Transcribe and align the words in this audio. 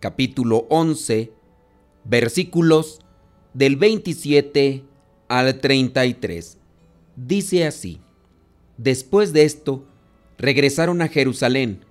capítulo 0.00 0.66
11 0.70 1.32
versículos 2.04 3.00
del 3.54 3.76
27 3.76 4.84
al 5.28 5.60
33. 5.60 6.58
Dice 7.16 7.66
así, 7.66 8.00
después 8.76 9.32
de 9.32 9.42
esto, 9.42 9.84
regresaron 10.38 11.02
a 11.02 11.08
Jerusalén. 11.08 11.84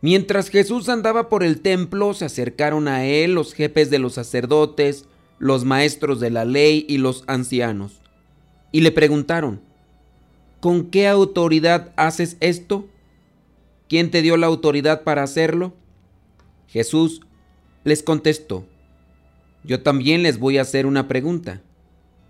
Mientras 0.00 0.48
Jesús 0.48 0.88
andaba 0.88 1.28
por 1.28 1.42
el 1.42 1.60
templo, 1.60 2.14
se 2.14 2.24
acercaron 2.24 2.88
a 2.88 3.04
él 3.04 3.34
los 3.34 3.52
jefes 3.52 3.90
de 3.90 3.98
los 3.98 4.14
sacerdotes, 4.14 5.06
los 5.38 5.64
maestros 5.64 6.20
de 6.20 6.30
la 6.30 6.44
ley 6.44 6.86
y 6.88 6.98
los 6.98 7.24
ancianos, 7.26 8.00
y 8.72 8.80
le 8.80 8.92
preguntaron, 8.92 9.60
¿con 10.60 10.90
qué 10.90 11.08
autoridad 11.08 11.92
haces 11.96 12.36
esto? 12.40 12.86
¿Quién 13.88 14.10
te 14.10 14.22
dio 14.22 14.36
la 14.36 14.46
autoridad 14.46 15.02
para 15.02 15.22
hacerlo? 15.22 15.74
Jesús 16.70 17.20
les 17.82 18.02
contestó, 18.04 18.64
yo 19.64 19.82
también 19.82 20.22
les 20.22 20.38
voy 20.38 20.58
a 20.58 20.62
hacer 20.62 20.86
una 20.86 21.08
pregunta. 21.08 21.62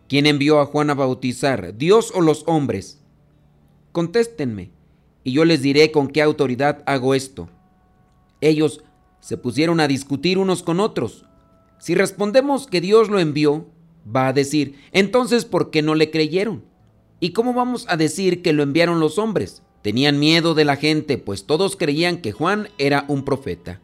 ¿Quién 0.09 0.25
envió 0.27 0.61
a 0.61 0.67
Juan 0.67 0.89
a 0.89 0.95
bautizar, 0.95 1.77
Dios 1.77 2.11
o 2.15 2.23
los 2.23 2.45
hombres? 2.47 3.01
Contéstenme, 3.93 4.71
y 5.25 5.33
yo 5.33 5.45
les 5.45 5.61
diré 5.61 5.93
con 5.93 6.09
qué 6.09 6.23
autoridad 6.23 6.83
hago 6.87 7.15
esto. 7.15 7.51
Ellos 8.41 8.83
se 9.21 9.37
pusieron 9.37 9.79
a 9.79 9.89
discutir 9.89 10.39
unos 10.39 10.63
con 10.63 10.81
otros. 10.81 11.27
Si 11.79 11.95
respondemos 11.95 12.67
que 12.67 12.81
Dios 12.81 13.11
lo 13.11 13.21
envió, 13.21 13.67
va 14.05 14.29
a 14.29 14.33
decir, 14.33 14.77
entonces 14.93 15.45
¿por 15.45 15.71
qué 15.71 15.83
no 15.83 15.95
le 15.95 16.11
creyeron? 16.11 16.65
¿Y 17.21 17.33
cómo 17.33 17.53
vamos 17.53 17.85
a 17.89 17.99
decir 17.99 18.41
que 18.41 18.55
lo 18.55 18.63
enviaron 18.63 19.01
los 19.01 19.19
hombres? 19.19 19.63
Tenían 19.83 20.19
miedo 20.19 20.55
de 20.55 20.65
la 20.65 20.77
gente, 20.77 21.19
pues 21.19 21.45
todos 21.45 21.77
creían 21.77 22.23
que 22.23 22.33
Juan 22.33 22.71
era 22.79 23.05
un 23.07 23.25
profeta. 23.27 23.81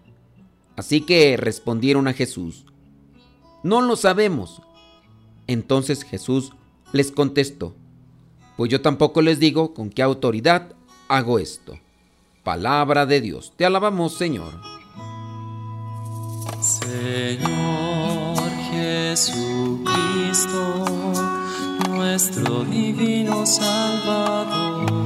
Así 0.77 1.01
que 1.01 1.37
respondieron 1.37 2.07
a 2.09 2.13
Jesús, 2.13 2.67
no 3.63 3.81
lo 3.81 3.97
sabemos. 3.97 4.63
Entonces 5.47 6.05
Jesús 6.05 6.53
les 6.93 7.11
contestó, 7.11 7.75
pues 8.57 8.71
yo 8.71 8.81
tampoco 8.81 9.23
les 9.23 9.39
digo 9.39 9.75
con 9.75 9.91
qué 9.91 10.03
autoridad 10.03 10.75
hago 11.09 11.39
esto. 11.39 11.79
Palabra 12.45 13.07
de 13.07 13.21
Dios, 13.21 13.53
te 13.57 13.65
alabamos 13.65 14.15
Señor. 14.15 14.53
Señor 16.61 18.39
Jesucristo 18.71 19.97
nuestro 21.89 22.65
divino 22.65 23.45
Salvador. 23.45 25.06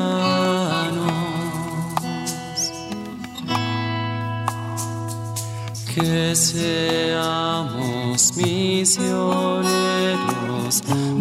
Que 5.93 6.35
seamos 6.35 7.81
misioneros 8.37 9.71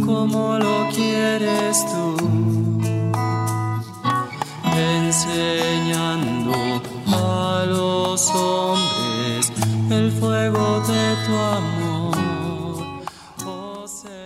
como 0.07 0.59
lo 0.59 0.89
quieres 0.95 1.85
tú, 1.87 2.17
enseñando 4.77 6.53
a 7.09 7.65
los 7.67 8.31
hombres 8.31 9.53
el 9.91 10.13
fuego 10.13 10.81
de 10.87 11.17
tu 11.27 11.35
amor. 11.35 12.17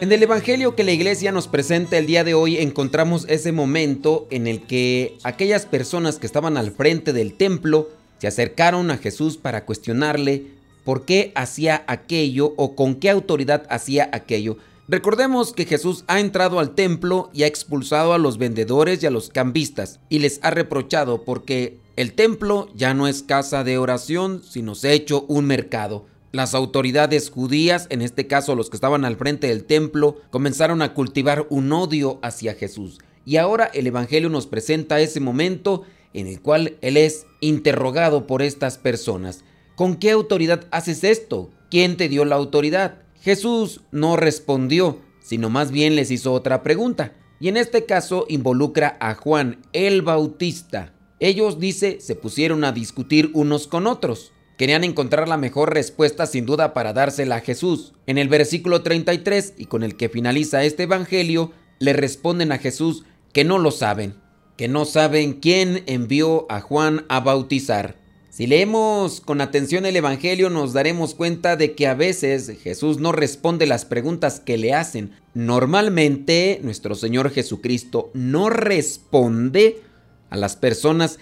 En 0.03 0.13
el 0.13 0.23
Evangelio 0.23 0.77
que 0.77 0.85
la 0.85 0.93
iglesia 0.93 1.33
nos 1.33 1.49
presenta 1.49 1.97
el 1.97 2.05
día 2.05 2.23
de 2.23 2.35
hoy 2.35 2.59
encontramos 2.59 3.25
ese 3.31 3.53
momento 3.53 4.27
en 4.31 4.47
el 4.47 4.61
que 4.67 5.17
aquellas 5.23 5.65
personas 5.65 6.19
que 6.19 6.27
estaban 6.27 6.59
al 6.59 6.71
frente 6.71 7.15
del 7.15 7.33
templo 7.33 7.89
se 8.25 8.29
acercaron 8.29 8.91
a 8.91 8.97
Jesús 8.97 9.37
para 9.37 9.67
cuestionarle 9.67 10.47
por 10.83 11.05
qué 11.05 11.31
hacía 11.35 11.85
aquello 11.87 12.55
o 12.57 12.75
con 12.75 12.95
qué 12.95 13.11
autoridad 13.11 13.67
hacía 13.69 14.09
aquello. 14.15 14.57
Recordemos 14.89 15.53
que 15.53 15.67
Jesús 15.67 16.05
ha 16.07 16.21
entrado 16.21 16.59
al 16.59 16.75
templo 16.75 17.29
y 17.35 17.43
ha 17.43 17.47
expulsado 17.47 18.15
a 18.15 18.19
los 18.19 18.39
vendedores 18.39 19.03
y 19.03 19.07
a 19.07 19.11
los 19.11 19.29
cambistas 19.29 20.01
y 20.09 20.21
les 20.21 20.41
ha 20.43 20.51
reprochado 20.51 21.23
porque 21.25 21.77
el 21.97 22.15
templo 22.15 22.71
ya 22.75 22.95
no 22.95 23.09
es 23.09 23.23
casa 23.23 23.63
de 23.63 23.77
oración, 23.77 24.43
sino 24.43 24.75
se 24.75 24.89
ha 24.89 24.93
hecho 24.93 25.27
un 25.29 25.45
mercado. 25.45 26.07
Las 26.33 26.55
autoridades 26.55 27.29
judías, 27.29 27.89
en 27.91 28.01
este 28.01 28.27
caso 28.27 28.55
los 28.55 28.71
que 28.71 28.79
estaban 28.79 29.05
al 29.05 29.17
frente 29.17 29.49
del 29.49 29.65
templo, 29.65 30.17
comenzaron 30.31 30.81
a 30.81 30.95
cultivar 30.95 31.47
un 31.51 31.71
odio 31.73 32.21
hacia 32.23 32.55
Jesús. 32.55 33.01
Y 33.27 33.37
ahora 33.37 33.71
el 33.75 33.87
Evangelio 33.87 34.31
nos 34.31 34.47
presenta 34.47 35.01
ese 35.01 35.21
momento 35.21 35.83
en 36.15 36.27
el 36.27 36.41
cual 36.41 36.79
Él 36.81 36.97
es 36.97 37.27
interrogado 37.41 38.27
por 38.27 38.41
estas 38.41 38.79
personas. 38.79 39.45
¿Con 39.77 39.97
qué 39.97 40.13
autoridad 40.13 40.67
haces 40.71 41.05
esto? 41.05 41.51
¿Quién 41.71 41.97
te 41.97 42.09
dio 42.09 42.25
la 42.25 42.37
autoridad? 42.37 43.03
Jesús 43.21 43.83
no 43.91 44.17
respondió, 44.17 45.01
sino 45.21 45.51
más 45.51 45.71
bien 45.71 45.97
les 45.97 46.11
hizo 46.11 46.33
otra 46.33 46.63
pregunta. 46.63 47.13
Y 47.41 47.49
en 47.49 47.57
este 47.57 47.85
caso 47.85 48.27
involucra 48.29 48.97
a 49.01 49.15
Juan 49.15 49.61
el 49.73 50.03
Bautista. 50.03 50.95
Ellos, 51.21 51.59
dice, 51.59 51.99
se 52.01 52.15
pusieron 52.15 52.65
a 52.65 52.73
discutir 52.73 53.31
unos 53.35 53.67
con 53.67 53.87
otros. 53.87 54.33
Querían 54.57 54.85
encontrar 54.85 55.29
la 55.29 55.37
mejor 55.37 55.75
respuesta 55.75 56.27
sin 56.27 56.47
duda 56.47 56.75
para 56.75 56.93
dársela 56.93 57.37
a 57.37 57.41
Jesús. 57.41 57.93
En 58.07 58.19
el 58.19 58.29
versículo 58.29 58.83
33 58.83 59.55
y 59.57 59.67
con 59.67 59.83
el 59.83 59.97
que 59.97 60.09
finaliza 60.09 60.63
este 60.65 60.85
Evangelio, 60.85 61.51
le 61.81 61.93
responden 61.93 62.53
a 62.53 62.59
Jesús 62.59 63.05
que 63.33 63.45
no 63.45 63.59
lo 63.59 63.73
saben, 63.73 64.15
que 64.57 64.69
no 64.69 64.85
saben 64.85 65.35
quién 65.35 65.83
envió 65.87 66.47
a 66.49 66.61
Juan 66.61 67.05
a 67.09 67.21
bautizar. 67.21 67.97
Si 68.31 68.49
leemos 68.49 69.21
con 69.21 69.41
atención 69.41 69.87
el 69.87 69.95
Evangelio 69.95 70.51
nos 70.51 70.73
daremos 70.73 71.15
cuenta 71.15 71.55
de 71.57 71.77
que 71.77 71.87
a 71.87 71.95
veces 71.95 72.51
Jesús 72.63 72.99
no 72.99 73.13
responde 73.13 73.65
las 73.67 73.85
preguntas 73.85 74.41
que 74.41 74.59
le 74.59 74.75
hacen. 74.75 75.13
Normalmente 75.35 76.59
nuestro 76.63 76.97
Señor 76.97 77.31
Jesucristo 77.31 78.11
no 78.13 78.51
responde 78.51 79.83
a 80.31 80.37
las 80.37 80.57
personas 80.57 81.21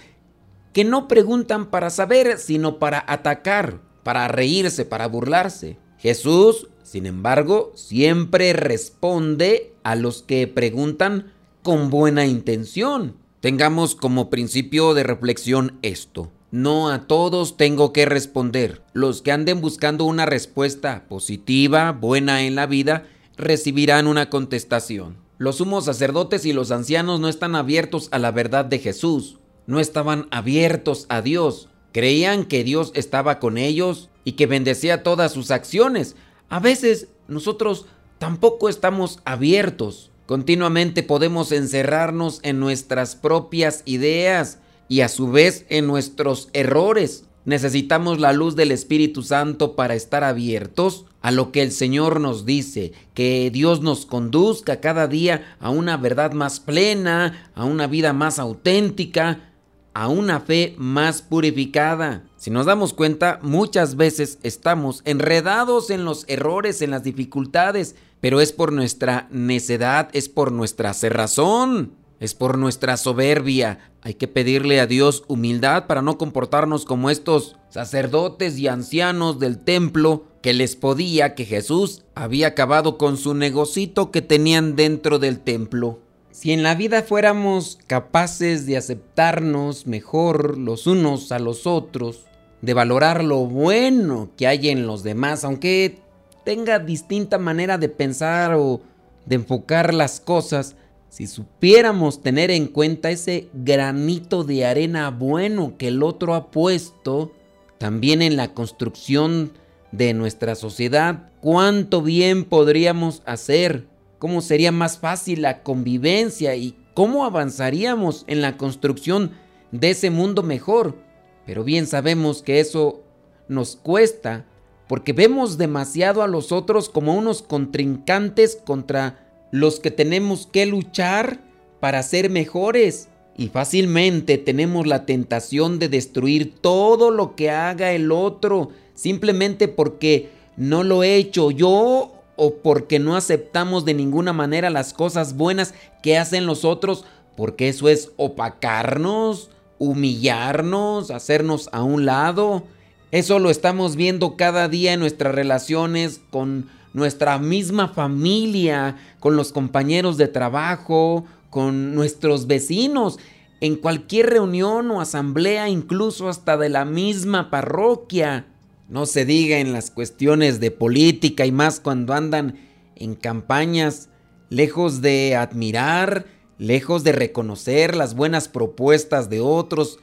que 0.73 0.83
no 0.83 1.07
preguntan 1.07 1.69
para 1.69 1.91
saber, 1.91 2.39
sino 2.39 2.79
para 2.79 3.05
atacar, 3.07 3.79
para 4.01 4.27
reírse, 4.27 4.83
para 4.83 5.07
burlarse. 5.07 5.77
Jesús, 5.99 6.67
sin 6.81 7.05
embargo, 7.05 7.73
siempre 7.75 8.53
responde 8.53 9.75
a 9.83 9.95
los 9.95 10.23
que 10.23 10.47
preguntan 10.47 11.31
con 11.61 11.91
buena 11.91 12.25
intención. 12.25 13.22
Tengamos 13.43 13.93
como 13.95 14.29
principio 14.29 14.93
de 14.93 15.03
reflexión 15.03 15.77
esto. 15.81 16.31
No 16.51 16.89
a 16.89 17.07
todos 17.07 17.57
tengo 17.57 17.91
que 17.91 18.05
responder. 18.05 18.81
Los 18.93 19.21
que 19.21 19.33
anden 19.33 19.59
buscando 19.59 20.05
una 20.05 20.25
respuesta 20.25 21.09
positiva, 21.09 21.91
buena 21.91 22.43
en 22.43 22.55
la 22.55 22.67
vida, 22.67 23.05
recibirán 23.35 24.07
una 24.07 24.29
contestación. 24.29 25.17
Los 25.37 25.57
sumos 25.57 25.83
sacerdotes 25.83 26.45
y 26.45 26.53
los 26.53 26.71
ancianos 26.71 27.19
no 27.19 27.27
están 27.27 27.57
abiertos 27.57 28.07
a 28.11 28.17
la 28.17 28.31
verdad 28.31 28.63
de 28.63 28.79
Jesús 28.79 29.39
no 29.65 29.81
estaban 29.81 30.27
abiertos 30.31 31.05
a 31.09 31.21
Dios. 31.21 31.67
Creían 31.91 32.45
que 32.45 32.63
Dios 32.63 32.91
estaba 32.95 33.39
con 33.39 33.57
ellos 33.57 34.09
y 34.23 34.33
que 34.33 34.47
bendecía 34.47 35.03
todas 35.03 35.33
sus 35.33 35.51
acciones. 35.51 36.15
A 36.47 36.59
veces 36.59 37.09
nosotros 37.27 37.85
tampoco 38.19 38.69
estamos 38.69 39.19
abiertos. 39.25 40.11
Continuamente 40.33 41.03
podemos 41.03 41.51
encerrarnos 41.51 42.39
en 42.41 42.59
nuestras 42.59 43.15
propias 43.15 43.83
ideas 43.85 44.57
y 44.89 45.01
a 45.01 45.07
su 45.07 45.29
vez 45.29 45.67
en 45.69 45.85
nuestros 45.85 46.49
errores. 46.53 47.25
Necesitamos 47.45 48.19
la 48.19 48.33
luz 48.33 48.55
del 48.55 48.71
Espíritu 48.71 49.21
Santo 49.21 49.75
para 49.75 49.93
estar 49.93 50.23
abiertos 50.23 51.05
a 51.21 51.29
lo 51.29 51.51
que 51.51 51.61
el 51.61 51.71
Señor 51.71 52.19
nos 52.19 52.47
dice, 52.47 52.93
que 53.13 53.51
Dios 53.51 53.81
nos 53.81 54.07
conduzca 54.07 54.81
cada 54.81 55.07
día 55.07 55.55
a 55.59 55.69
una 55.69 55.97
verdad 55.97 56.31
más 56.31 56.59
plena, 56.59 57.51
a 57.53 57.65
una 57.65 57.85
vida 57.85 58.11
más 58.11 58.39
auténtica, 58.39 59.51
a 59.93 60.07
una 60.07 60.39
fe 60.39 60.73
más 60.79 61.21
purificada. 61.21 62.23
Si 62.43 62.51
nos 62.51 62.65
damos 62.65 62.91
cuenta, 62.91 63.39
muchas 63.41 63.95
veces 63.95 64.37
estamos 64.43 65.01
enredados 65.05 65.89
en 65.89 66.03
los 66.03 66.25
errores, 66.27 66.81
en 66.81 66.91
las 66.91 67.01
dificultades, 67.01 67.95
pero 68.19 68.41
es 68.41 68.51
por 68.51 68.73
nuestra 68.73 69.29
necedad, 69.31 70.09
es 70.11 70.27
por 70.27 70.51
nuestra 70.51 70.93
cerrazón, 70.93 71.93
es 72.19 72.33
por 72.33 72.57
nuestra 72.57 72.97
soberbia. 72.97 73.93
Hay 74.01 74.15
que 74.15 74.27
pedirle 74.27 74.81
a 74.81 74.87
Dios 74.87 75.23
humildad 75.29 75.87
para 75.87 76.01
no 76.01 76.17
comportarnos 76.17 76.83
como 76.83 77.09
estos 77.09 77.55
sacerdotes 77.69 78.57
y 78.57 78.67
ancianos 78.67 79.39
del 79.39 79.59
templo 79.59 80.25
que 80.41 80.51
les 80.53 80.75
podía 80.75 81.35
que 81.35 81.45
Jesús 81.45 82.03
había 82.13 82.47
acabado 82.47 82.97
con 82.97 83.15
su 83.15 83.35
negocito 83.35 84.11
que 84.11 84.21
tenían 84.21 84.75
dentro 84.75 85.17
del 85.17 85.39
templo. 85.39 86.01
Si 86.31 86.51
en 86.51 86.61
la 86.61 86.75
vida 86.75 87.03
fuéramos 87.03 87.79
capaces 87.87 88.65
de 88.65 88.75
aceptarnos 88.75 89.87
mejor 89.87 90.57
los 90.57 90.87
unos 90.87 91.31
a 91.31 91.39
los 91.39 91.65
otros, 91.65 92.25
de 92.63 92.73
valorar 92.73 93.25
lo 93.25 93.45
bueno 93.45 94.29
que 94.37 94.47
hay 94.47 94.69
en 94.69 94.87
los 94.87 95.03
demás, 95.03 95.43
aunque 95.43 95.99
tenga 96.45 96.79
distinta 96.79 97.37
manera 97.37 97.77
de 97.77 97.89
pensar 97.89 98.53
o 98.53 98.79
de 99.25 99.35
enfocar 99.35 99.93
las 99.93 100.21
cosas, 100.21 100.77
si 101.09 101.27
supiéramos 101.27 102.21
tener 102.21 102.51
en 102.51 102.67
cuenta 102.67 103.11
ese 103.11 103.49
granito 103.53 104.45
de 104.45 104.65
arena 104.65 105.11
bueno 105.11 105.75
que 105.77 105.89
el 105.89 106.01
otro 106.01 106.35
ha 106.35 106.51
puesto, 106.51 107.33
también 107.79 108.21
en 108.21 108.37
la 108.37 108.53
construcción 108.53 109.51
de 109.91 110.13
nuestra 110.13 110.55
sociedad, 110.55 111.31
cuánto 111.41 112.01
bien 112.01 112.45
podríamos 112.45 113.23
hacer 113.25 113.87
cómo 114.19 114.39
sería 114.39 114.71
más 114.71 114.99
fácil 114.99 115.41
la 115.41 115.63
convivencia 115.63 116.55
y 116.55 116.77
cómo 116.93 117.25
avanzaríamos 117.25 118.23
en 118.27 118.41
la 118.41 118.55
construcción 118.55 119.31
de 119.73 119.89
ese 119.89 120.11
mundo 120.11 120.43
mejor. 120.43 121.02
Pero 121.45 121.63
bien 121.63 121.87
sabemos 121.87 122.41
que 122.41 122.59
eso 122.59 123.01
nos 123.47 123.75
cuesta 123.75 124.45
porque 124.87 125.13
vemos 125.13 125.57
demasiado 125.57 126.21
a 126.21 126.27
los 126.27 126.51
otros 126.51 126.89
como 126.89 127.15
unos 127.15 127.41
contrincantes 127.41 128.57
contra 128.63 129.19
los 129.51 129.79
que 129.79 129.91
tenemos 129.91 130.47
que 130.47 130.65
luchar 130.65 131.39
para 131.79 132.03
ser 132.03 132.29
mejores. 132.29 133.09
Y 133.35 133.47
fácilmente 133.47 134.37
tenemos 134.37 134.85
la 134.85 135.05
tentación 135.05 135.79
de 135.79 135.89
destruir 135.89 136.53
todo 136.61 137.11
lo 137.11 137.35
que 137.35 137.49
haga 137.49 137.91
el 137.91 138.11
otro 138.11 138.69
simplemente 138.93 139.67
porque 139.67 140.29
no 140.55 140.83
lo 140.83 141.03
he 141.03 141.15
hecho 141.15 141.51
yo 141.51 142.13
o 142.35 142.55
porque 142.55 142.99
no 142.99 143.15
aceptamos 143.15 143.85
de 143.85 143.93
ninguna 143.93 144.33
manera 144.33 144.69
las 144.69 144.93
cosas 144.93 145.35
buenas 145.35 145.73
que 146.01 146.17
hacen 146.17 146.45
los 146.45 146.65
otros, 146.65 147.05
porque 147.35 147.69
eso 147.69 147.89
es 147.89 148.11
opacarnos, 148.17 149.49
humillarnos, 149.83 151.11
hacernos 151.11 151.69
a 151.71 151.83
un 151.83 152.05
lado. 152.05 152.63
Eso 153.11 153.39
lo 153.39 153.49
estamos 153.49 153.95
viendo 153.95 154.37
cada 154.37 154.67
día 154.67 154.93
en 154.93 154.99
nuestras 154.99 155.35
relaciones 155.35 156.21
con 156.31 156.67
nuestra 156.93 157.37
misma 157.39 157.87
familia, 157.89 158.97
con 159.19 159.35
los 159.35 159.51
compañeros 159.51 160.17
de 160.17 160.27
trabajo, 160.27 161.25
con 161.49 161.93
nuestros 161.93 162.47
vecinos, 162.47 163.19
en 163.61 163.75
cualquier 163.75 164.29
reunión 164.29 164.89
o 164.91 165.01
asamblea, 165.01 165.69
incluso 165.69 166.29
hasta 166.29 166.57
de 166.57 166.69
la 166.69 166.85
misma 166.85 167.49
parroquia. 167.49 168.47
No 168.89 169.05
se 169.05 169.25
diga 169.25 169.59
en 169.59 169.73
las 169.73 169.89
cuestiones 169.89 170.59
de 170.59 170.71
política 170.71 171.45
y 171.45 171.51
más 171.51 171.79
cuando 171.79 172.13
andan 172.13 172.59
en 172.95 173.15
campañas, 173.15 174.09
lejos 174.49 175.01
de 175.01 175.35
admirar, 175.35 176.25
lejos 176.57 177.03
de 177.03 177.11
reconocer 177.11 177.95
las 177.95 178.15
buenas 178.15 178.47
propuestas 178.47 179.29
de 179.29 179.39
otros 179.41 179.99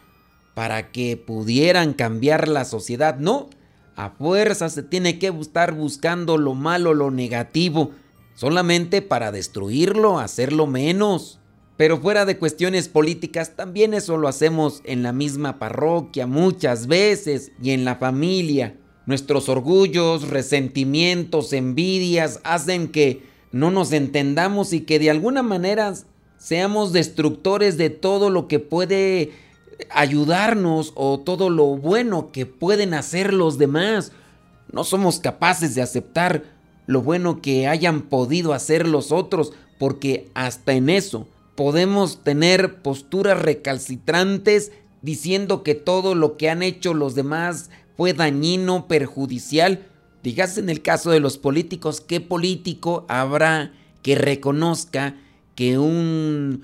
para 0.54 0.90
que 0.90 1.16
pudieran 1.16 1.94
cambiar 1.94 2.48
la 2.48 2.64
sociedad. 2.64 3.18
No, 3.18 3.48
a 3.96 4.10
fuerza 4.10 4.68
se 4.68 4.82
tiene 4.82 5.18
que 5.18 5.28
estar 5.28 5.72
buscando 5.74 6.38
lo 6.38 6.54
malo, 6.54 6.94
lo 6.94 7.10
negativo, 7.10 7.92
solamente 8.34 9.02
para 9.02 9.32
destruirlo, 9.32 10.18
hacerlo 10.18 10.66
menos. 10.66 11.38
Pero 11.76 11.98
fuera 11.98 12.26
de 12.26 12.36
cuestiones 12.36 12.88
políticas, 12.88 13.56
también 13.56 13.94
eso 13.94 14.18
lo 14.18 14.28
hacemos 14.28 14.82
en 14.84 15.02
la 15.02 15.12
misma 15.12 15.58
parroquia 15.58 16.26
muchas 16.26 16.86
veces 16.86 17.52
y 17.62 17.70
en 17.70 17.86
la 17.86 17.96
familia. 17.96 18.76
Nuestros 19.06 19.48
orgullos, 19.48 20.28
resentimientos, 20.28 21.54
envidias 21.54 22.40
hacen 22.44 22.88
que 22.88 23.22
no 23.50 23.70
nos 23.70 23.92
entendamos 23.92 24.74
y 24.74 24.82
que 24.82 24.98
de 24.98 25.10
alguna 25.10 25.42
manera 25.42 25.94
seamos 26.40 26.92
destructores 26.92 27.76
de 27.76 27.90
todo 27.90 28.30
lo 28.30 28.48
que 28.48 28.58
puede 28.58 29.30
ayudarnos 29.90 30.92
o 30.96 31.20
todo 31.20 31.50
lo 31.50 31.66
bueno 31.76 32.32
que 32.32 32.46
pueden 32.46 32.94
hacer 32.94 33.32
los 33.32 33.58
demás. 33.58 34.10
No 34.72 34.82
somos 34.82 35.20
capaces 35.20 35.74
de 35.74 35.82
aceptar 35.82 36.44
lo 36.86 37.02
bueno 37.02 37.40
que 37.40 37.68
hayan 37.68 38.02
podido 38.02 38.54
hacer 38.54 38.88
los 38.88 39.12
otros 39.12 39.52
porque 39.78 40.28
hasta 40.34 40.72
en 40.72 40.88
eso 40.88 41.28
podemos 41.56 42.24
tener 42.24 42.80
posturas 42.80 43.40
recalcitrantes 43.40 44.72
diciendo 45.02 45.62
que 45.62 45.74
todo 45.74 46.14
lo 46.14 46.38
que 46.38 46.48
han 46.48 46.62
hecho 46.62 46.94
los 46.94 47.14
demás 47.14 47.70
fue 47.98 48.14
dañino, 48.14 48.88
perjudicial. 48.88 49.86
Dígase 50.22 50.60
en 50.60 50.70
el 50.70 50.80
caso 50.80 51.10
de 51.10 51.20
los 51.20 51.36
políticos, 51.36 52.00
¿qué 52.00 52.20
político 52.20 53.04
habrá 53.08 53.72
que 54.02 54.14
reconozca 54.14 55.16
que 55.54 55.78
un, 55.78 56.62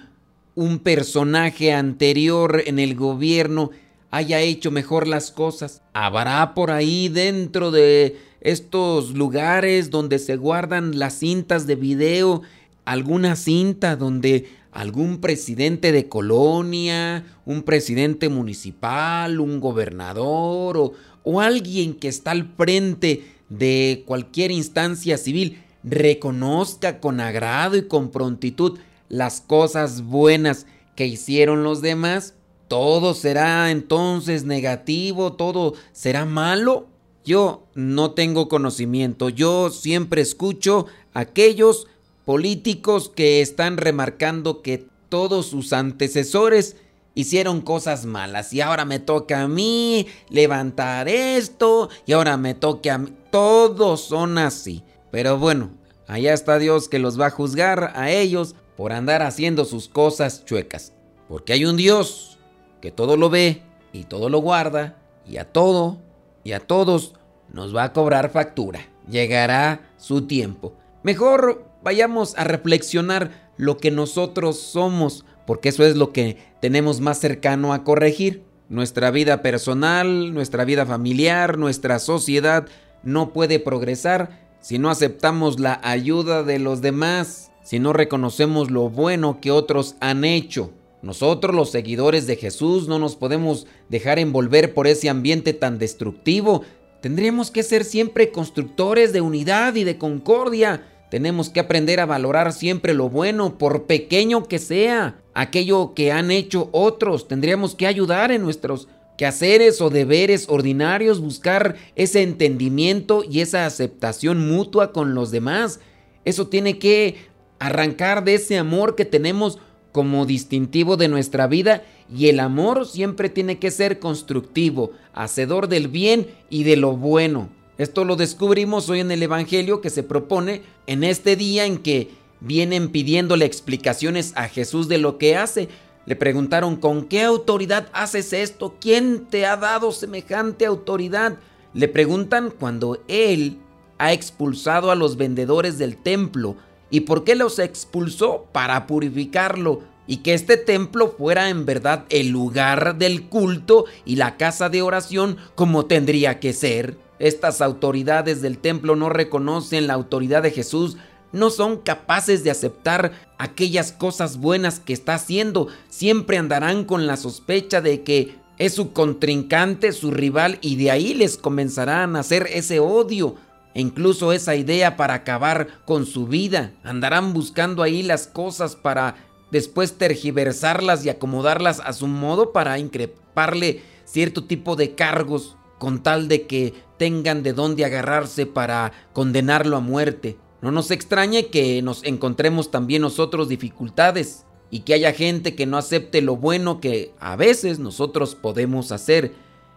un 0.55 0.79
personaje 0.79 1.73
anterior 1.73 2.63
en 2.67 2.79
el 2.79 2.95
gobierno 2.95 3.71
haya 4.11 4.41
hecho 4.41 4.71
mejor 4.71 5.07
las 5.07 5.31
cosas? 5.31 5.83
¿Habrá 5.93 6.55
por 6.55 6.71
ahí 6.71 7.09
dentro 7.09 7.71
de 7.71 8.17
estos 8.41 9.15
lugares 9.15 9.91
donde 9.91 10.19
se 10.19 10.37
guardan 10.37 10.99
las 10.99 11.19
cintas 11.19 11.67
de 11.67 11.75
video 11.77 12.43
alguna 12.87 13.37
cinta 13.37 13.97
donde 13.97 14.49
algún 14.73 15.21
presidente 15.21 15.91
de 15.93 16.09
colonia, 16.09 17.25
un 17.45 17.63
presidente 17.63 18.29
municipal, 18.29 19.41
un 19.41 19.61
gobernador 19.61 20.77
o, 20.77 20.93
o 21.25 21.41
alguien 21.41 21.95
que 21.95 22.09
está 22.09 22.31
al 22.31 22.47
frente 22.57 23.25
de 23.49 24.05
cualquier 24.07 24.51
instancia 24.51 25.19
civil 25.19 25.63
reconozca 25.87 27.01
con 27.01 27.21
agrado 27.21 27.77
y 27.77 27.87
con 27.87 28.11
prontitud 28.11 28.79
las 29.09 29.41
cosas 29.41 30.03
buenas 30.03 30.67
que 30.97 31.07
hicieron 31.07 31.63
los 31.63 31.81
demás, 31.81 32.35
todo 32.69 33.15
será 33.15 33.71
entonces 33.71 34.45
negativo, 34.45 35.35
todo 35.35 35.75
será 35.93 36.25
malo. 36.25 36.89
Yo 37.25 37.65
no 37.75 38.13
tengo 38.13 38.49
conocimiento, 38.49 39.29
yo 39.29 39.71
siempre 39.71 40.21
escucho 40.23 40.87
a 41.15 41.21
aquellos 41.21 41.87
políticos 42.25 43.11
que 43.15 43.41
están 43.41 43.77
remarcando 43.77 44.63
que 44.63 44.87
todos 45.09 45.47
sus 45.47 45.73
antecesores 45.73 46.77
hicieron 47.15 47.63
cosas 47.63 48.05
malas 48.05 48.53
y 48.53 48.61
ahora 48.61 48.85
me 48.85 48.99
toca 48.99 49.43
a 49.43 49.49
mí 49.49 50.07
levantar 50.29 51.09
esto 51.09 51.89
y 52.05 52.13
ahora 52.13 52.37
me 52.37 52.55
toca 52.55 52.95
a 52.95 52.99
mí. 52.99 53.13
Todos 53.31 54.03
son 54.03 54.39
así. 54.39 54.83
Pero 55.11 55.39
bueno, 55.39 55.71
allá 56.07 56.33
está 56.33 56.59
Dios 56.59 56.89
que 56.89 56.99
los 56.99 57.21
va 57.21 57.27
a 57.27 57.31
juzgar 57.31 57.93
a 57.95 58.11
ellos 58.11 58.55
por 58.77 58.93
andar 58.93 59.23
haciendo 59.23 59.65
sus 59.65 59.89
cosas 59.89 60.45
chuecas. 60.45 60.93
Porque 61.29 61.53
hay 61.53 61.65
un 61.65 61.77
Dios 61.77 62.39
que 62.81 62.91
todo 62.91 63.17
lo 63.17 63.31
ve 63.31 63.63
y 63.93 64.05
todo 64.05 64.29
lo 64.29 64.39
guarda 64.39 64.97
y 65.27 65.39
a 65.39 65.45
todo 65.51 65.99
y 66.45 66.53
a 66.53 66.61
todos 66.61 67.15
nos 67.53 67.75
va 67.75 67.85
a 67.85 67.93
cobrar 67.93 68.31
factura. 68.31 68.81
Llegará 69.11 69.91
su 69.97 70.27
tiempo. 70.27 70.75
Mejor 71.03 71.65
vayamos 71.83 72.37
a 72.37 72.45
reflexionar 72.45 73.53
lo 73.57 73.79
que 73.79 73.91
nosotros 73.91 74.61
somos 74.61 75.25
porque 75.47 75.69
eso 75.69 75.85
es 75.85 75.97
lo 75.97 76.13
que 76.13 76.39
tenemos 76.61 77.01
más 77.01 77.19
cercano 77.19 77.73
a 77.73 77.85
corregir. 77.85 78.45
Nuestra 78.69 79.13
vida 79.13 79.43
personal, 79.43 80.35
nuestra 80.35 80.65
vida 80.65 80.85
familiar, 80.85 81.57
nuestra 81.57 82.01
sociedad 82.01 82.67
no 83.05 83.33
puede 83.33 83.61
progresar 83.61 84.46
si 84.67 84.81
no 84.81 84.91
aceptamos 84.91 85.61
la 85.61 85.79
ayuda 85.85 86.43
de 86.43 86.59
los 86.59 86.83
demás, 86.83 87.53
si 87.63 87.79
no 87.79 87.93
reconocemos 87.93 88.69
lo 88.69 88.89
bueno 88.89 89.41
que 89.41 89.53
otros 89.53 89.95
han 90.01 90.25
hecho. 90.25 90.73
Nosotros 91.03 91.55
los 91.55 91.71
seguidores 91.71 92.27
de 92.27 92.35
Jesús 92.35 92.89
no 92.89 92.99
nos 92.99 93.15
podemos 93.15 93.69
dejar 93.89 94.19
envolver 94.19 94.75
por 94.75 94.89
ese 94.89 95.09
ambiente 95.09 95.53
tan 95.53 95.79
destructivo. 95.79 96.63
Tendríamos 97.01 97.53
que 97.53 97.63
ser 97.63 97.85
siempre 97.85 98.33
constructores 98.33 99.13
de 99.13 99.21
unidad 99.21 99.77
y 99.77 99.85
de 99.85 99.99
concordia 99.99 100.83
tenemos 101.11 101.51
que 101.51 101.61
aprender 101.61 102.01
a 102.01 102.07
valorar 102.07 102.53
siempre 102.53 102.93
lo 102.93 103.09
bueno, 103.09 103.59
por 103.59 103.85
pequeño 103.85 104.49
que 104.49 104.59
sea, 104.59 105.21
aquello 105.35 105.95
que 105.95 106.11
han 106.11 106.33
hecho 106.33 106.69
otros. 106.73 107.29
Tendríamos 107.29 107.77
que 107.77 107.87
ayudar 107.87 108.33
en 108.33 108.43
nuestros 108.43 108.89
quehaceres 109.17 109.81
o 109.81 109.91
deberes 109.91 110.47
ordinarios, 110.49 111.21
buscar 111.21 111.77
ese 111.95 112.23
entendimiento 112.23 113.25
y 113.29 113.41
esa 113.41 113.67
aceptación 113.67 114.49
mutua 114.49 114.93
con 114.93 115.15
los 115.15 115.31
demás. 115.31 115.81
Eso 116.25 116.49
tiene 116.49 116.79
que 116.79 117.17
arrancar 117.59 118.25
de 118.25 118.35
ese 118.35 118.59
amor 118.59 118.95
que 118.95 119.05
tenemos 119.05 119.59
como 119.93 120.27
distintivo 120.27 120.97
de 120.97 121.09
nuestra 121.09 121.47
vida 121.47 121.83
y 122.15 122.29
el 122.29 122.41
amor 122.41 122.87
siempre 122.87 123.31
tiene 123.31 123.59
que 123.59 123.71
ser 123.71 123.99
constructivo, 123.99 124.93
hacedor 125.15 125.69
del 125.69 125.89
bien 125.89 126.27
y 126.51 126.65
de 126.65 126.77
lo 126.77 126.97
bueno. 126.97 127.49
Esto 127.79 128.05
lo 128.05 128.17
descubrimos 128.17 128.89
hoy 128.89 129.01
en 129.01 129.11
el 129.11 129.23
Evangelio 129.23 129.81
que 129.81 129.91
se 129.91 130.03
propone 130.03 130.63
en 130.87 131.05
este 131.05 131.37
día 131.37 131.67
en 131.67 131.79
que 131.79 132.11
vienen 132.41 132.91
pidiéndole 132.91 133.45
explicaciones 133.45 134.33
a 134.35 134.49
Jesús 134.49 134.89
de 134.89 134.99
lo 134.99 135.19
que 135.19 135.37
hace. 135.37 135.69
Le 136.07 136.17
preguntaron, 136.17 136.77
¿con 136.77 137.05
qué 137.05 137.23
autoridad 137.23 137.89
haces 137.93 138.33
esto? 138.33 138.77
¿Quién 138.81 139.27
te 139.27 139.45
ha 139.45 139.57
dado 139.57 139.93
semejante 139.93 140.65
autoridad? 140.65 141.37
Le 141.75 141.89
preguntan 141.89 142.53
cuando 142.57 143.03
Él 143.09 143.59
ha 143.99 144.13
expulsado 144.13 144.91
a 144.91 144.95
los 144.95 145.17
vendedores 145.17 145.79
del 145.79 145.97
templo. 145.97 146.57
¿Y 146.91 147.01
por 147.01 147.25
qué 147.25 147.35
los 147.35 147.59
expulsó? 147.59 148.47
Para 148.53 148.87
purificarlo 148.87 149.83
y 150.07 150.19
que 150.19 150.35
este 150.35 150.57
templo 150.57 151.15
fuera 151.19 151.49
en 151.49 151.67
verdad 151.67 152.05
el 152.09 152.29
lugar 152.29 152.97
del 152.97 153.29
culto 153.29 153.87
y 154.05 154.17
la 154.17 154.37
casa 154.37 154.69
de 154.69 154.83
oración 154.83 155.37
como 155.55 155.87
tendría 155.87 156.39
que 156.39 156.53
ser. 156.53 156.97
Estas 157.19 157.61
autoridades 157.61 158.43
del 158.43 158.59
templo 158.59 158.95
no 158.95 159.09
reconocen 159.09 159.87
la 159.87 159.95
autoridad 159.95 160.43
de 160.43 160.51
Jesús, 160.51 160.97
no 161.33 161.51
son 161.51 161.79
capaces 161.79 162.45
de 162.45 162.51
aceptar 162.51 163.13
aquellas 163.39 163.93
cosas 163.93 164.39
buenas 164.39 164.81
que 164.81 164.93
está 164.93 165.15
haciendo, 165.15 165.69
siempre 165.89 166.39
andarán 166.39 166.85
con 166.85 167.07
la 167.07 167.17
sospecha 167.17 167.81
de 167.81 168.03
que 168.03 168.37
es 168.59 168.75
su 168.75 168.93
contrincante, 168.93 169.93
su 169.93 170.11
rival, 170.11 170.59
y 170.63 170.77
de 170.77 170.91
ahí 170.91 171.15
les 171.15 171.37
comenzarán 171.37 172.17
a 172.17 172.21
hacer 172.21 172.49
ese 172.53 172.81
odio 172.81 173.37
e 173.75 173.81
incluso 173.83 174.33
esa 174.33 174.57
idea 174.57 174.97
para 174.97 175.15
acabar 175.15 175.69
con 175.85 176.07
su 176.07 176.27
vida. 176.27 176.73
Andarán 176.83 177.35
buscando 177.35 177.83
ahí 177.83 178.03
las 178.03 178.27
cosas 178.27 178.75
para 178.75 179.17
después 179.51 179.99
tergiversarlas 179.99 181.05
y 181.05 181.11
acomodarlas 181.11 181.81
a 181.81 181.93
su 181.93 182.07
modo 182.07 182.53
para 182.53 182.79
increparle 182.79 183.83
cierto 184.05 184.45
tipo 184.45 184.77
de 184.77 184.95
cargos 184.95 185.57
con 185.79 186.03
tal 186.03 186.29
de 186.29 186.47
que 186.47 186.73
tengan 186.99 187.43
de 187.43 187.53
dónde 187.53 187.85
agarrarse 187.85 188.47
para 188.47 188.93
condenarlo 189.13 189.77
a 189.77 189.81
muerte. 189.81 190.39
No 190.67 190.73
nos 190.73 190.91
extrañe 190.91 191.47
que 191.47 191.81
nos 191.81 192.03
encontremos 192.03 192.73
también 192.73 193.03
nosotros 193.03 193.49
dificultades 193.49 194.47
y 194.69 194.81
que 194.81 194.95
haya 194.95 195.13
gente 195.13 195.55
que 195.55 195.65
no 195.65 195.79
acepte 195.79 196.21
lo 196.23 196.35
bueno 196.35 196.81
que 196.81 197.15
a 197.21 197.37
veces 197.37 197.79
nosotros 197.79 198.35
podemos 198.35 198.91
hacer. 198.91 199.33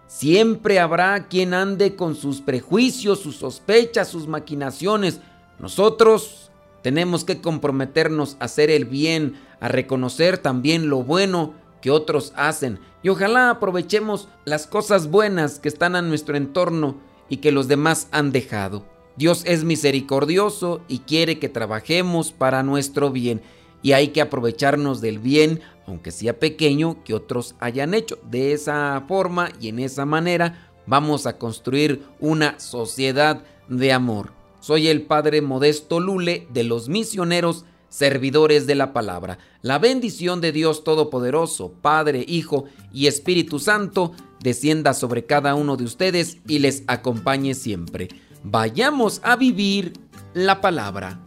Siempre 0.07 0.79
habrá 0.79 1.27
quien 1.27 1.53
ande 1.53 1.95
con 1.95 2.15
sus 2.15 2.41
prejuicios, 2.41 3.19
sus 3.19 3.35
sospechas, 3.35 4.07
sus 4.07 4.25
maquinaciones. 4.25 5.19
Nosotros 5.59 6.49
tenemos 6.81 7.23
que 7.23 7.39
comprometernos 7.39 8.35
a 8.39 8.45
hacer 8.45 8.71
el 8.71 8.85
bien, 8.85 9.39
a 9.59 9.67
reconocer 9.67 10.39
también 10.39 10.89
lo 10.89 11.03
bueno 11.03 11.53
que 11.83 11.91
otros 11.91 12.33
hacen 12.35 12.79
y 13.03 13.09
ojalá 13.09 13.51
aprovechemos 13.51 14.27
las 14.43 14.65
cosas 14.65 15.11
buenas 15.11 15.59
que 15.59 15.69
están 15.69 15.95
a 15.95 16.01
nuestro 16.01 16.35
entorno 16.35 16.97
y 17.29 17.37
que 17.37 17.51
los 17.51 17.67
demás 17.67 18.07
han 18.09 18.31
dejado. 18.31 18.97
Dios 19.19 19.43
es 19.45 19.65
misericordioso 19.65 20.79
y 20.87 20.99
quiere 20.99 21.39
que 21.39 21.49
trabajemos 21.49 22.31
para 22.31 22.63
nuestro 22.63 23.11
bien 23.11 23.41
y 23.81 23.91
hay 23.91 24.07
que 24.07 24.21
aprovecharnos 24.21 25.01
del 25.01 25.19
bien, 25.19 25.59
aunque 25.85 26.11
sea 26.11 26.39
pequeño, 26.39 27.03
que 27.03 27.13
otros 27.13 27.53
hayan 27.59 27.93
hecho. 27.93 28.17
De 28.31 28.53
esa 28.53 29.03
forma 29.09 29.51
y 29.59 29.67
en 29.67 29.79
esa 29.79 30.05
manera 30.05 30.71
vamos 30.87 31.25
a 31.25 31.37
construir 31.37 32.01
una 32.21 32.61
sociedad 32.61 33.43
de 33.67 33.91
amor. 33.91 34.31
Soy 34.61 34.87
el 34.87 35.01
Padre 35.01 35.41
Modesto 35.41 35.99
Lule 35.99 36.47
de 36.53 36.63
los 36.63 36.87
misioneros 36.87 37.65
servidores 37.89 38.67
de 38.67 38.75
la 38.75 38.93
palabra. 38.93 39.37
La 39.61 39.79
bendición 39.79 40.39
de 40.39 40.53
Dios 40.53 40.85
Todopoderoso, 40.85 41.73
Padre, 41.81 42.23
Hijo 42.25 42.67
y 42.93 43.07
Espíritu 43.07 43.59
Santo, 43.59 44.13
descienda 44.41 44.93
sobre 44.93 45.25
cada 45.25 45.55
uno 45.55 45.75
de 45.75 45.83
ustedes 45.83 46.37
y 46.47 46.59
les 46.59 46.83
acompañe 46.87 47.53
siempre. 47.53 48.07
Vayamos 48.43 49.21
a 49.23 49.35
vivir 49.35 49.93
la 50.33 50.61
palabra. 50.61 51.19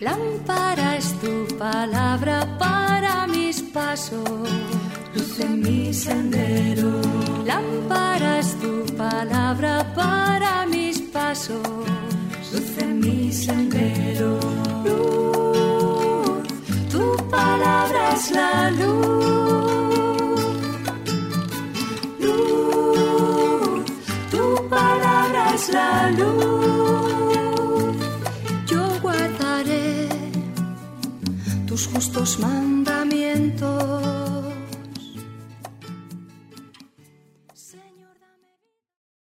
Lámpara 0.00 0.96
es 0.96 1.12
tu 1.20 1.56
palabra 1.58 2.56
para 2.58 3.26
mis 3.26 3.60
pasos, 3.62 4.48
luz 5.14 5.40
en 5.40 5.60
mi 5.60 5.92
sendero. 5.92 7.00
Lámpara 7.44 8.38
es 8.38 8.54
tu 8.60 8.86
palabra 8.96 9.84
para 9.94 10.66
mis 10.66 11.00
pasos, 11.00 11.66
luz 12.52 12.78
en 12.78 13.00
mi 13.00 13.32
sendero. 13.32 14.38
Luz, 14.84 16.46
tu 16.92 17.16
palabra 17.28 18.12
es 18.14 18.30
la 18.30 18.70
luz 18.70 19.17
la 25.78 26.10
luz. 26.18 27.96
Yo 28.70 28.82
guardaré 29.04 30.08
tus 31.66 31.82
justos 31.92 32.38
mandamientos 32.38 33.17